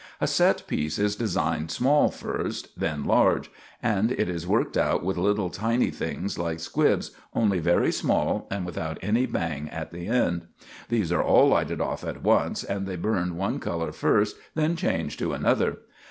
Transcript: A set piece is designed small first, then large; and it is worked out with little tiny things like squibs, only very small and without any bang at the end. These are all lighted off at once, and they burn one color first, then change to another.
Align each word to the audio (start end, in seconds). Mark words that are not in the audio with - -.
A 0.19 0.25
set 0.25 0.65
piece 0.65 0.97
is 0.97 1.15
designed 1.15 1.69
small 1.69 2.09
first, 2.09 2.69
then 2.75 3.03
large; 3.03 3.51
and 3.83 4.11
it 4.11 4.27
is 4.29 4.47
worked 4.47 4.75
out 4.75 5.03
with 5.05 5.15
little 5.15 5.51
tiny 5.51 5.91
things 5.91 6.39
like 6.39 6.59
squibs, 6.59 7.11
only 7.35 7.59
very 7.59 7.91
small 7.91 8.47
and 8.49 8.65
without 8.65 8.97
any 9.03 9.27
bang 9.27 9.69
at 9.69 9.91
the 9.91 10.07
end. 10.07 10.47
These 10.89 11.11
are 11.11 11.21
all 11.23 11.49
lighted 11.49 11.81
off 11.81 12.03
at 12.03 12.23
once, 12.23 12.63
and 12.63 12.87
they 12.87 12.95
burn 12.95 13.37
one 13.37 13.59
color 13.59 13.91
first, 13.91 14.37
then 14.55 14.75
change 14.75 15.17
to 15.17 15.33
another. 15.33 15.77